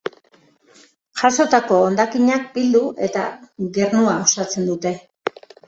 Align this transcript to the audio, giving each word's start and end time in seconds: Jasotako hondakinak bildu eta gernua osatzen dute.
Jasotako 1.21 1.77
hondakinak 1.89 2.49
bildu 2.57 2.83
eta 3.11 3.29
gernua 3.79 4.19
osatzen 4.27 4.69
dute. 4.75 4.99